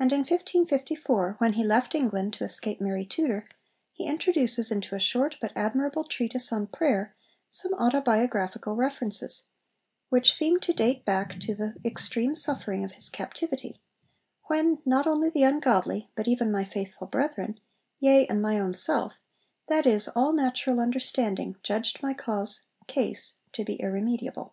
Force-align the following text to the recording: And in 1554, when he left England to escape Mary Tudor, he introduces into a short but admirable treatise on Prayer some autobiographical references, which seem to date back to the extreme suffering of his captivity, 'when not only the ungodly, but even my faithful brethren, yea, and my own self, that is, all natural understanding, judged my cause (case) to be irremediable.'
And 0.00 0.10
in 0.12 0.18
1554, 0.22 1.36
when 1.38 1.52
he 1.52 1.62
left 1.62 1.94
England 1.94 2.32
to 2.34 2.44
escape 2.44 2.80
Mary 2.80 3.06
Tudor, 3.06 3.48
he 3.92 4.04
introduces 4.04 4.72
into 4.72 4.96
a 4.96 4.98
short 4.98 5.36
but 5.40 5.52
admirable 5.54 6.02
treatise 6.02 6.50
on 6.52 6.66
Prayer 6.66 7.14
some 7.48 7.72
autobiographical 7.74 8.74
references, 8.74 9.44
which 10.08 10.34
seem 10.34 10.58
to 10.58 10.72
date 10.72 11.04
back 11.04 11.38
to 11.38 11.54
the 11.54 11.76
extreme 11.84 12.34
suffering 12.34 12.82
of 12.82 12.94
his 12.96 13.08
captivity, 13.08 13.80
'when 14.48 14.82
not 14.84 15.06
only 15.06 15.30
the 15.30 15.44
ungodly, 15.44 16.10
but 16.16 16.26
even 16.26 16.50
my 16.50 16.64
faithful 16.64 17.06
brethren, 17.06 17.60
yea, 18.00 18.26
and 18.26 18.42
my 18.42 18.58
own 18.58 18.72
self, 18.74 19.12
that 19.68 19.86
is, 19.86 20.08
all 20.08 20.32
natural 20.32 20.80
understanding, 20.80 21.54
judged 21.62 22.02
my 22.02 22.12
cause 22.12 22.64
(case) 22.88 23.36
to 23.52 23.64
be 23.64 23.76
irremediable.' 23.80 24.52